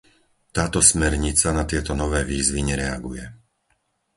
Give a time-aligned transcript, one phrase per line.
[0.57, 3.21] Táto smernica na tieto nové výzvy nereaguje.